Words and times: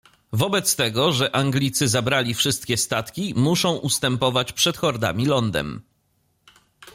Wobec 0.33 0.75
tego, 0.75 1.11
że 1.13 1.35
Anglicy 1.35 1.87
zabrali 1.87 2.33
wszystkie 2.33 2.77
statki, 2.77 3.33
muszą 3.37 3.77
ustępować 3.77 4.53
przed 4.53 4.77
hordami 4.77 5.25
lądem. 5.25 5.81